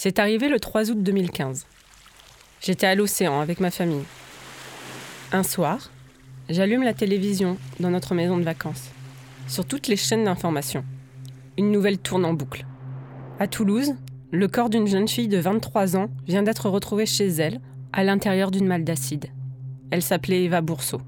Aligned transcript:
C'est 0.00 0.20
arrivé 0.20 0.48
le 0.48 0.60
3 0.60 0.92
août 0.92 1.02
2015. 1.02 1.66
J'étais 2.60 2.86
à 2.86 2.94
l'océan 2.94 3.40
avec 3.40 3.58
ma 3.58 3.72
famille. 3.72 4.04
Un 5.32 5.42
soir, 5.42 5.90
j'allume 6.48 6.84
la 6.84 6.94
télévision 6.94 7.56
dans 7.80 7.90
notre 7.90 8.14
maison 8.14 8.36
de 8.36 8.44
vacances. 8.44 8.92
Sur 9.48 9.64
toutes 9.64 9.88
les 9.88 9.96
chaînes 9.96 10.22
d'information, 10.22 10.84
une 11.56 11.72
nouvelle 11.72 11.98
tourne 11.98 12.24
en 12.24 12.32
boucle. 12.32 12.64
À 13.40 13.48
Toulouse, 13.48 13.96
le 14.30 14.46
corps 14.46 14.70
d'une 14.70 14.86
jeune 14.86 15.08
fille 15.08 15.26
de 15.26 15.38
23 15.38 15.96
ans 15.96 16.10
vient 16.28 16.44
d'être 16.44 16.70
retrouvé 16.70 17.04
chez 17.04 17.26
elle, 17.26 17.60
à 17.92 18.04
l'intérieur 18.04 18.52
d'une 18.52 18.68
malle 18.68 18.84
d'acide. 18.84 19.26
Elle 19.90 20.02
s'appelait 20.02 20.44
Eva 20.44 20.60
Bourseau. 20.60 21.00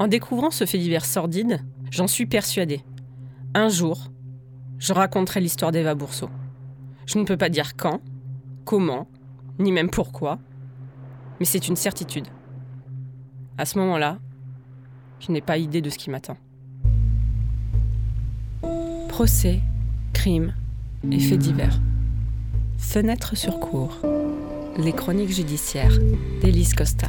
En 0.00 0.08
découvrant 0.08 0.50
ce 0.50 0.66
fait 0.66 0.78
divers 0.78 1.04
sordide, 1.04 1.60
j'en 1.92 2.08
suis 2.08 2.26
persuadée. 2.26 2.80
Un 3.54 3.68
jour, 3.68 4.10
je 4.80 4.92
raconterai 4.92 5.40
l'histoire 5.40 5.70
d'Eva 5.70 5.94
Bourseau. 5.94 6.30
Je 7.06 7.18
ne 7.18 7.24
peux 7.24 7.36
pas 7.36 7.48
dire 7.48 7.76
quand, 7.76 8.00
comment, 8.64 9.08
ni 9.58 9.72
même 9.72 9.90
pourquoi, 9.90 10.38
mais 11.40 11.46
c'est 11.46 11.68
une 11.68 11.76
certitude. 11.76 12.26
À 13.58 13.64
ce 13.64 13.78
moment-là, 13.78 14.18
je 15.20 15.32
n'ai 15.32 15.40
pas 15.40 15.58
idée 15.58 15.80
de 15.80 15.90
ce 15.90 15.98
qui 15.98 16.10
m'attend. 16.10 16.36
Procès, 19.08 19.60
crimes 20.12 20.54
et 21.10 21.20
faits 21.20 21.38
divers. 21.38 21.80
Fenêtre 22.78 23.36
sur 23.36 23.60
cour. 23.60 23.98
Les 24.78 24.92
chroniques 24.92 25.30
judiciaires 25.30 25.98
d'Élise 26.40 26.74
Costa. 26.74 27.08